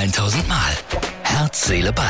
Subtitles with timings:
[0.00, 0.72] 1000 Mal.
[1.24, 2.06] Herz, Seele, Ball.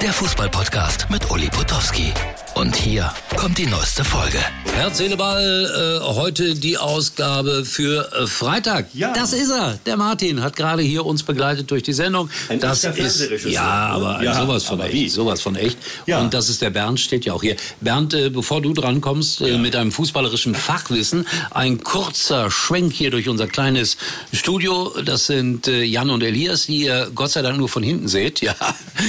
[0.00, 2.14] Der Fußballpodcast mit Uli Potowski.
[2.54, 4.38] Und hier kommt die neueste Folge.
[4.74, 8.86] Herz, Seele, Ball, äh, heute die Ausgabe für äh, Freitag.
[8.92, 9.12] Ja.
[9.12, 9.78] Das ist er.
[9.86, 12.28] Der Martin hat gerade hier uns begleitet durch die Sendung.
[12.48, 13.68] Ein das ist ja, ne?
[13.68, 15.08] aber Ja, sowas von aber echt, wie?
[15.08, 15.78] sowas von echt.
[16.06, 16.20] Ja.
[16.20, 17.56] Und das ist der Bernd, steht ja auch hier.
[17.80, 23.10] Bernd, äh, bevor du dran kommst äh, mit deinem fußballerischen Fachwissen, ein kurzer Schwenk hier
[23.10, 23.96] durch unser kleines
[24.32, 24.92] Studio.
[25.04, 28.42] Das sind äh, Jan und Elias, die ihr Gott sei Dank nur von hinten seht.
[28.44, 28.54] Ja,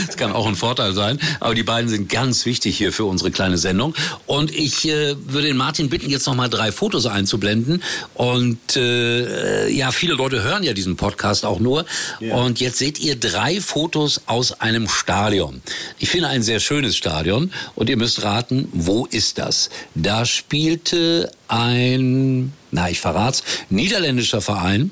[0.08, 1.20] das kann auch ein Vorteil sein.
[1.42, 3.94] Aber die beiden sind ganz wichtig hier für unsere kleine Sendung.
[4.26, 7.82] Und ich äh, würde den Martin bitten, jetzt noch mal drei Fotos einzublenden.
[8.14, 11.86] Und äh, ja, viele Leute hören ja diesen Podcast auch nur.
[12.20, 12.36] Ja.
[12.36, 15.62] Und jetzt seht ihr drei Fotos aus einem Stadion.
[16.00, 17.52] Ich finde ein sehr schönes Stadion.
[17.76, 19.70] Und ihr müsst raten, wo ist das?
[19.94, 24.92] Da spielte ein, na, ich verrat's, niederländischer Verein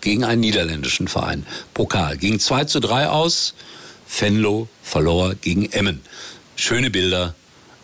[0.00, 1.46] gegen einen niederländischen Verein.
[1.74, 2.16] Pokal.
[2.16, 3.54] Ging 2 zu 3 aus.
[4.08, 6.00] Venlo verlor gegen Emmen.
[6.54, 7.34] Schöne Bilder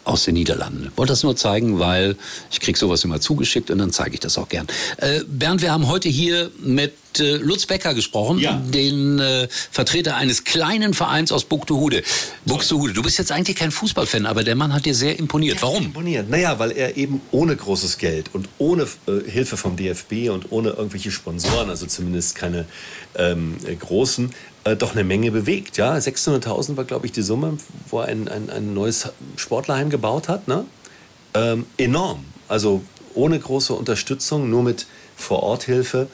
[0.05, 0.91] aus den Niederlanden.
[0.97, 2.17] Wollte das nur zeigen, weil
[2.51, 4.67] ich krieg sowas immer zugeschickt und dann zeige ich das auch gern.
[4.99, 8.55] Äh, Bernd, wir haben heute hier mit äh, Lutz Becker gesprochen, Ja.
[8.55, 12.03] den äh, Vertreter eines kleinen Vereins aus Buxtehude.
[12.45, 15.63] Buxtehude, du bist jetzt eigentlich kein Fußballfan, aber der Mann hat dir sehr imponiert.
[15.63, 15.85] Warum?
[15.87, 16.29] Imponiert.
[16.29, 20.71] Naja, weil er eben ohne großes Geld und ohne äh, Hilfe vom DFB und ohne
[20.71, 22.67] irgendwelche Sponsoren, also zumindest keine
[23.17, 24.31] ähm, äh, großen,
[24.65, 25.77] äh, doch eine Menge bewegt.
[25.77, 27.59] Ja, 600.000 war, glaube ich, die Summe,
[27.91, 30.49] wo er ein, ein, ein neues Sportlerheim gebaut hat.
[30.49, 30.65] Ne?
[31.35, 32.25] Ähm, enorm.
[32.49, 32.83] Also
[33.15, 36.09] ohne große Unterstützung, nur mit Vororthilfe.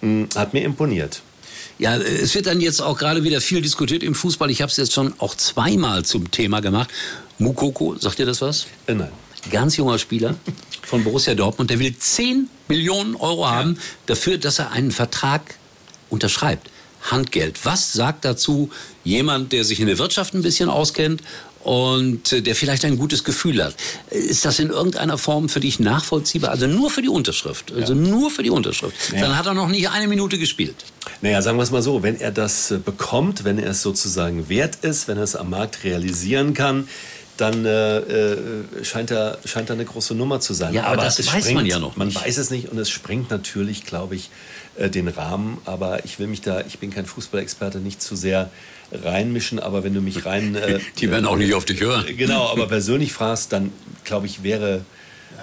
[0.00, 1.22] Mh, Hat mir imponiert.
[1.78, 4.50] Ja, es wird dann jetzt auch gerade wieder viel diskutiert im Fußball.
[4.50, 6.88] Ich habe es jetzt schon auch zweimal zum Thema gemacht.
[7.38, 8.66] Mukoko, sagt ihr das was?
[8.86, 9.10] Äh, nein.
[9.50, 10.36] Ganz junger Spieler
[10.82, 15.56] von Borussia Dortmund, der will 10 Millionen Euro haben dafür, dass er einen Vertrag
[16.10, 16.70] unterschreibt.
[17.10, 17.64] Handgeld.
[17.64, 18.70] Was sagt dazu
[19.04, 21.22] jemand, der sich in der Wirtschaft ein bisschen auskennt
[21.66, 23.74] und äh, der vielleicht ein gutes Gefühl hat?
[24.10, 26.50] Ist das in irgendeiner Form für dich nachvollziehbar?
[26.50, 27.72] Also nur für die Unterschrift.
[27.72, 28.94] Also nur für die Unterschrift.
[29.12, 30.76] Dann hat er noch nicht eine Minute gespielt.
[31.22, 34.48] Naja, sagen wir es mal so, wenn er das äh, bekommt, wenn er es sozusagen
[34.48, 36.88] wert ist, wenn er es am Markt realisieren kann,
[37.36, 38.36] dann äh, äh,
[38.82, 40.72] scheint, er, scheint er eine große Nummer zu sein.
[40.72, 42.24] Ja, aber das es weiß man ja noch Man nicht.
[42.24, 44.30] weiß es nicht und es sprengt natürlich, glaube ich,
[44.76, 45.58] äh, den Rahmen.
[45.64, 48.50] Aber ich will mich da, ich bin kein Fußballexperte, nicht zu sehr
[48.92, 49.58] reinmischen.
[49.58, 50.54] Aber wenn du mich rein...
[50.54, 52.04] Äh, Die werden auch nicht auf dich hören.
[52.16, 53.72] Genau, aber persönlich fragst, dann
[54.04, 54.84] glaube ich, wäre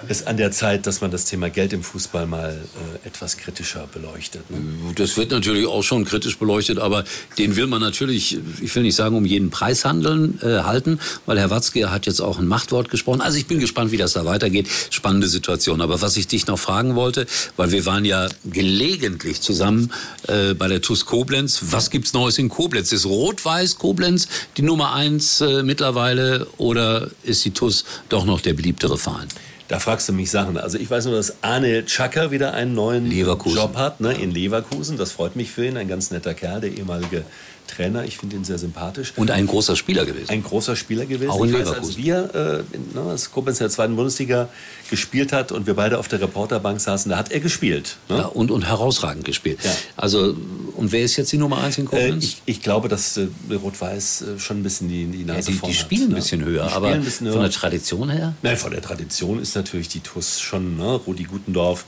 [0.08, 2.58] es an der Zeit, dass man das Thema Geld im Fußball mal
[3.02, 4.50] äh, etwas kritischer beleuchtet.
[4.50, 4.58] Ne?
[4.94, 7.04] Das wird natürlich auch schon kritisch beleuchtet, aber
[7.38, 11.38] den will man natürlich, ich will nicht sagen, um jeden Preis handeln, äh, halten, weil
[11.38, 13.20] Herr Watzke hat jetzt auch ein Machtwort gesprochen.
[13.20, 14.68] Also ich bin gespannt, wie das da weitergeht.
[14.90, 15.80] Spannende Situation.
[15.80, 17.26] Aber was ich dich noch fragen wollte,
[17.56, 19.92] weil wir waren ja gelegentlich zusammen
[20.28, 21.60] äh, bei der TUS Koblenz.
[21.70, 22.92] Was gibt's Neues in Koblenz?
[22.92, 28.54] Ist Rot-Weiß Koblenz die Nummer eins äh, mittlerweile oder ist die TUS doch noch der
[28.54, 29.28] beliebtere Verein?
[29.68, 30.58] Da fragst du mich Sachen.
[30.58, 33.56] Also ich weiß nur, dass Arne Tschacker wieder einen neuen Leverkusen.
[33.56, 34.98] Job hat ne, in Leverkusen.
[34.98, 35.78] Das freut mich für ihn.
[35.78, 37.24] Ein ganz netter Kerl, der ehemalige
[37.66, 38.04] Trainer.
[38.04, 39.12] Ich finde ihn sehr sympathisch.
[39.16, 40.30] Und ein großer Spieler gewesen.
[40.30, 41.30] ein großer Spieler gewesen.
[41.30, 41.88] Auch in ich weiß, Leverkusen.
[41.88, 44.48] als wir, äh, in, ne, als Koblenz in der zweiten Bundesliga
[44.90, 47.96] gespielt hat und wir beide auf der Reporterbank saßen, da hat er gespielt.
[48.08, 48.18] Ne?
[48.18, 49.58] Ja, und, und herausragend gespielt.
[49.64, 49.70] Ja.
[49.96, 50.36] Also,
[50.76, 52.24] und wer ist jetzt die Nummer eins in Äh, Koblenz?
[52.24, 55.56] ich, ich glaube, dass äh, Rot-Weiß äh, schon ein bisschen die, die ja, Nase die,
[55.56, 56.14] vorn die hat, spielen ein ne?
[56.16, 57.42] bisschen höher, Die aber ein bisschen von höher.
[57.44, 58.34] der Tradition her?
[58.42, 61.00] Nein, von der Tradition ist natürlich die TUS schon, ne?
[61.06, 61.84] Rudi Gutendorf,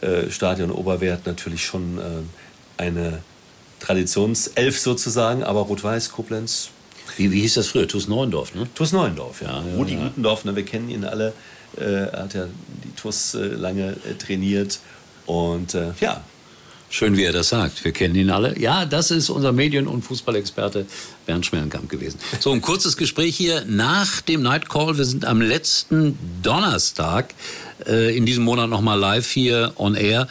[0.00, 2.02] äh, Stadion Oberwert natürlich schon äh,
[2.82, 3.18] eine
[3.80, 6.70] Traditionself sozusagen, aber Rot-Weiß, Koblenz,
[7.16, 7.88] Wie, wie hieß das früher?
[7.88, 8.68] TuS Neuendorf, ne?
[8.74, 9.48] TUS Neuendorf, ja.
[9.48, 10.04] Ja, ja, Rudi ja.
[10.04, 11.32] Gutendorf, ne, wir kennen ihn alle,
[11.76, 12.46] äh, er hat ja
[12.84, 14.78] die TUS äh, lange äh, trainiert
[15.26, 16.22] und äh, ja,
[16.90, 17.84] Schön, wie er das sagt.
[17.84, 18.58] Wir kennen ihn alle.
[18.58, 20.86] Ja, das ist unser Medien- und Fußballexperte
[21.26, 22.18] Bernd Schmellenkamp gewesen.
[22.40, 24.96] So, ein kurzes Gespräch hier nach dem Night Call.
[24.96, 27.34] Wir sind am letzten Donnerstag
[27.86, 30.28] äh, in diesem Monat nochmal live hier on air.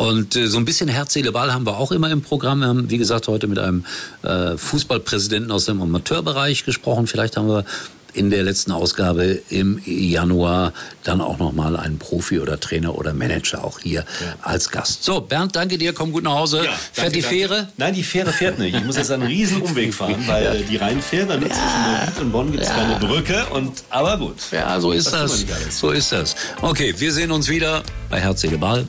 [0.00, 2.60] Und äh, so ein bisschen Herz, Seele, Ball haben wir auch immer im Programm.
[2.60, 3.84] Wir haben, wie gesagt, heute mit einem
[4.22, 7.06] äh, Fußballpräsidenten aus dem Amateurbereich gesprochen.
[7.06, 7.66] Vielleicht haben wir
[8.14, 10.72] in der letzten Ausgabe im Januar
[11.04, 14.06] dann auch nochmal einen Profi oder Trainer oder Manager auch hier
[14.40, 15.04] als Gast.
[15.04, 16.64] So, Bernd, danke dir, komm gut nach Hause.
[16.64, 17.36] Ja, Fährt danke, die danke.
[17.36, 17.68] Fähre?
[17.76, 18.74] Nein, die Fähre fährt nicht.
[18.74, 22.32] Ich muss jetzt einen riesen Umweg fahren, weil äh, die Rheinfähre, damit zwischen Neuwied und
[22.32, 23.44] Bonn gibt es keine Brücke.
[23.52, 24.36] Und, aber gut.
[24.50, 25.78] Ja, so ist Das das.
[25.78, 26.34] So ist das.
[26.62, 28.88] Okay, wir sehen uns wieder bei Herz, Seele, Ball